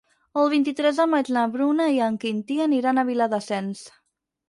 [0.43, 3.89] El vint-i-tres de maig na Bruna i en Quintí aniran a Viladasens.